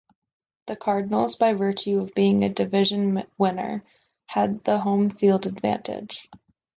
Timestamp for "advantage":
5.45-6.27